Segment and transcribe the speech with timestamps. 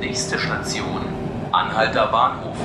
[0.00, 1.02] Nächste Station,
[1.50, 2.56] Anhalter Bahnhof.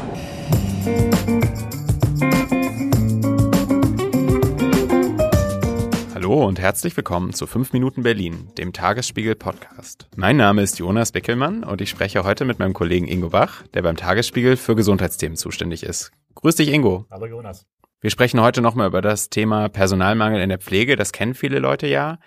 [6.13, 10.07] Hallo und herzlich willkommen zu 5 Minuten Berlin, dem Tagesspiegel Podcast.
[10.15, 13.81] Mein Name ist Jonas Beckelmann und ich spreche heute mit meinem Kollegen Ingo Bach, der
[13.81, 16.11] beim Tagesspiegel für Gesundheitsthemen zuständig ist.
[16.35, 17.07] Grüß dich, Ingo.
[17.09, 17.65] Hallo, Jonas.
[17.99, 20.95] Wir sprechen heute nochmal über das Thema Personalmangel in der Pflege.
[20.97, 22.19] Das kennen viele Leute ja.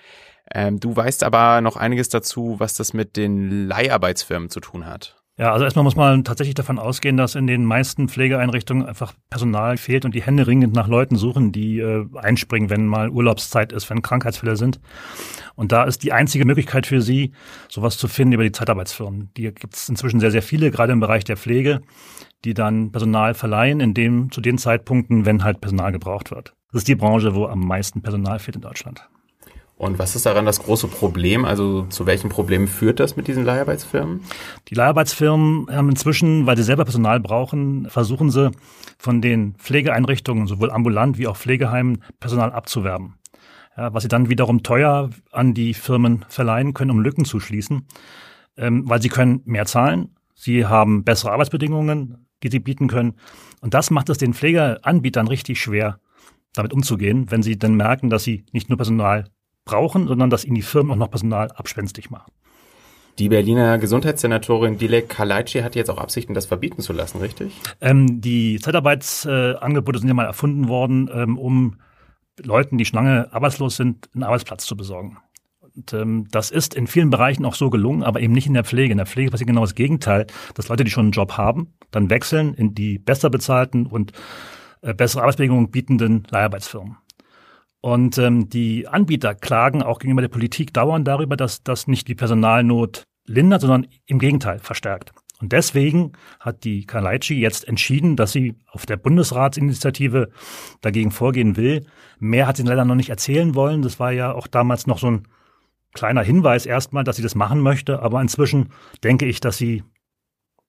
[0.53, 5.17] Ähm, du weißt aber noch einiges dazu, was das mit den Leiharbeitsfirmen zu tun hat.
[5.39, 9.77] Ja, also erstmal muss man tatsächlich davon ausgehen, dass in den meisten Pflegeeinrichtungen einfach Personal
[9.77, 13.91] fehlt und die Hände ringend nach Leuten suchen, die äh, einspringen, wenn mal Urlaubszeit ist,
[13.91, 14.81] wenn Krankheitsfälle sind.
[15.55, 17.33] Und da ist die einzige Möglichkeit für sie,
[17.69, 19.31] sowas zu finden über die Zeitarbeitsfirmen.
[19.37, 21.83] Die gibt es inzwischen sehr, sehr viele, gerade im Bereich der Pflege,
[22.47, 26.55] die dann Personal verleihen, in dem zu den Zeitpunkten, wenn halt Personal gebraucht wird.
[26.73, 29.07] Das ist die Branche, wo am meisten Personal fehlt in Deutschland.
[29.79, 31.45] Und was ist daran das große Problem?
[31.45, 34.23] Also zu welchen Problemen führt das mit diesen Leiharbeitsfirmen?
[34.69, 38.53] Die Leiharbeitsfirmen haben inzwischen, weil sie selber Personal brauchen, versuchen sie
[38.97, 43.17] von den Pflegeeinrichtungen, sowohl ambulant wie auch Pflegeheimen, Personal abzuwerben.
[43.77, 47.87] Ja, was sie dann wiederum teuer an die Firmen verleihen können, um Lücken zu schließen,
[48.57, 53.17] ähm, weil sie können mehr zahlen, sie haben bessere Arbeitsbedingungen, die sie bieten können.
[53.61, 56.01] Und das macht es den Pflegeanbietern richtig schwer,
[56.55, 59.25] damit umzugehen, wenn sie dann merken, dass sie nicht nur Personal
[59.67, 62.33] brauchen, sondern dass ihnen die Firmen auch noch Personal abspenstig machen.
[63.19, 67.53] Die Berliner Gesundheitssenatorin Dilek Kalaitschi hat jetzt auch Absichten, das verbieten zu lassen, richtig?
[67.81, 71.79] Ähm, die Zeitarbeitsangebote äh, sind ja mal erfunden worden, ähm, um
[72.43, 75.17] Leuten, die schon lange arbeitslos sind, einen Arbeitsplatz zu besorgen.
[75.75, 78.65] Und ähm, das ist in vielen Bereichen auch so gelungen, aber eben nicht in der
[78.65, 78.93] Pflege.
[78.93, 82.11] In der Pflege passiert genau das Gegenteil, dass Leute, die schon einen Job haben, dann
[82.11, 84.13] wechseln in die besser bezahlten und
[84.83, 86.97] äh, bessere Arbeitsbedingungen bietenden Leiharbeitsfirmen.
[87.87, 92.17] Und ähm, die Anbieter klagen auch gegenüber der Politik dauernd darüber, dass das nicht die
[92.17, 95.13] Personalnot lindert, sondern im Gegenteil verstärkt.
[95.41, 100.31] Und deswegen hat die Kalaitschi jetzt entschieden, dass sie auf der Bundesratsinitiative
[100.81, 101.87] dagegen vorgehen will.
[102.19, 103.83] Mehr hat sie leider noch nicht erzählen wollen.
[103.83, 105.29] Das war ja auch damals noch so ein
[105.95, 108.03] kleiner Hinweis erstmal, dass sie das machen möchte.
[108.03, 108.71] Aber inzwischen
[109.05, 109.85] denke ich, dass sie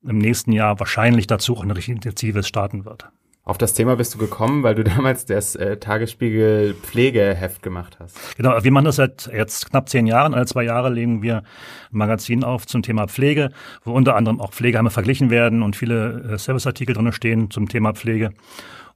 [0.04, 3.10] im nächsten Jahr wahrscheinlich dazu auch eine Initiative starten wird.
[3.48, 8.36] Auf das Thema bist du gekommen, weil du damals das äh, Tagesspiegel Pflegeheft gemacht hast.
[8.36, 10.34] Genau, wir machen das seit jetzt knapp zehn Jahren.
[10.34, 11.44] Alle zwei Jahre legen wir ein
[11.92, 13.52] Magazin auf zum Thema Pflege,
[13.86, 17.94] wo unter anderem auch Pflegeheime verglichen werden und viele äh, Serviceartikel drin stehen zum Thema
[17.94, 18.34] Pflege.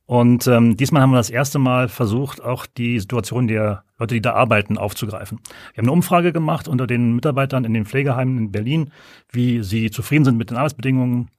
[0.06, 4.22] Und ähm, diesmal haben wir das erste Mal versucht, auch die Situation der Leute, die
[4.22, 5.40] da arbeiten, aufzugreifen.
[5.74, 8.92] Wir haben eine Umfrage gemacht unter den Mitarbeitern in den Pflegeheimen in Berlin,
[9.32, 11.30] wie sie zufrieden sind mit den Arbeitsbedingungen,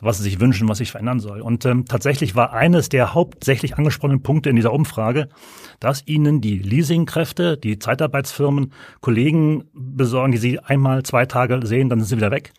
[0.00, 1.40] was sie sich wünschen, was sich verändern soll.
[1.40, 5.28] Und ähm, tatsächlich war eines der hauptsächlich angesprochenen Punkte in dieser Umfrage,
[5.80, 12.00] dass ihnen die Leasingkräfte, die Zeitarbeitsfirmen, Kollegen besorgen, die sie einmal zwei Tage sehen, dann
[12.00, 12.52] sind sie wieder weg.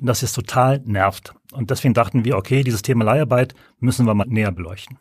[0.00, 1.34] Und das ist total nervt.
[1.52, 4.98] Und deswegen dachten wir, okay, dieses Thema Leiharbeit müssen wir mal näher beleuchten.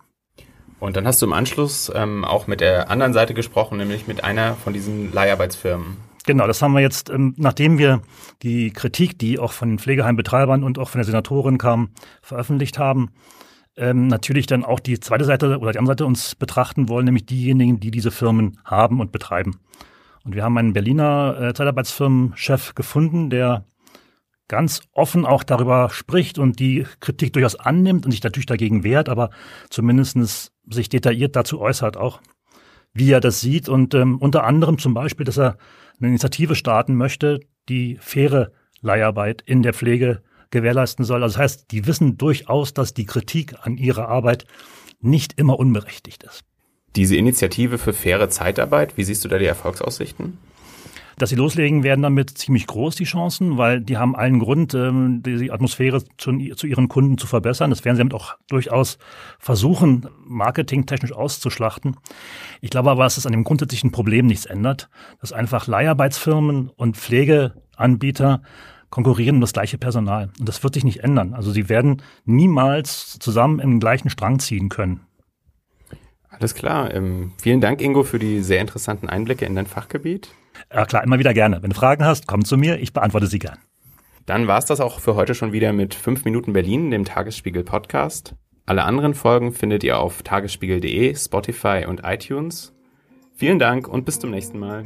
[0.80, 4.24] Und dann hast du im Anschluss ähm, auch mit der anderen Seite gesprochen, nämlich mit
[4.24, 5.98] einer von diesen Leiharbeitsfirmen.
[6.26, 8.02] Genau, das haben wir jetzt, ähm, nachdem wir
[8.44, 11.90] die Kritik, die auch von den Pflegeheimbetreibern und auch von der Senatorin kam,
[12.22, 13.12] veröffentlicht haben,
[13.78, 17.26] ähm, natürlich dann auch die zweite Seite oder die andere Seite uns betrachten wollen, nämlich
[17.26, 19.58] diejenigen, die diese Firmen haben und betreiben.
[20.26, 23.64] Und wir haben einen Berliner äh, Zeitarbeitsfirmenchef gefunden, der
[24.48, 29.10] ganz offen auch darüber spricht und die Kritik durchaus annimmt und sich natürlich dagegen wehrt,
[29.10, 29.30] aber
[29.70, 32.22] zumindestens sich detailliert dazu äußert auch,
[32.94, 35.58] wie er das sieht und ähm, unter anderem zum Beispiel, dass er
[36.00, 40.22] eine Initiative starten möchte, die faire Leiharbeit in der Pflege
[40.52, 41.24] gewährleisten soll.
[41.24, 44.46] Also das heißt, die wissen durchaus, dass die Kritik an ihrer Arbeit
[45.00, 46.44] nicht immer unberechtigt ist.
[46.96, 50.38] Diese Initiative für faire Zeitarbeit, wie siehst du da die Erfolgsaussichten?
[51.18, 55.24] Dass sie loslegen werden damit ziemlich groß, die Chancen, weil die haben allen Grund, ähm,
[55.24, 57.72] die Atmosphäre zu, zu ihren Kunden zu verbessern.
[57.72, 59.00] Das werden sie damit auch durchaus
[59.40, 61.96] versuchen, marketingtechnisch auszuschlachten.
[62.62, 64.90] Ich glaube aber, dass es an dem grundsätzlichen Problem nichts ändert,
[65.20, 68.44] dass einfach Leiharbeitsfirmen und Pflegeanbieter
[68.90, 70.30] konkurrieren um das gleiche Personal.
[70.40, 71.34] Und das wird sich nicht ändern.
[71.34, 75.07] Also sie werden niemals zusammen im gleichen Strang ziehen können.
[76.30, 76.94] Alles klar.
[76.94, 80.30] Ähm, vielen Dank, Ingo, für die sehr interessanten Einblicke in dein Fachgebiet.
[80.74, 81.62] Ja klar, immer wieder gerne.
[81.62, 83.58] Wenn du Fragen hast, komm zu mir, ich beantworte sie gern.
[84.26, 87.64] Dann war es das auch für heute schon wieder mit 5 Minuten Berlin, dem Tagesspiegel
[87.64, 88.36] Podcast.
[88.66, 92.74] Alle anderen Folgen findet ihr auf tagesspiegel.de, Spotify und iTunes.
[93.36, 94.84] Vielen Dank und bis zum nächsten Mal.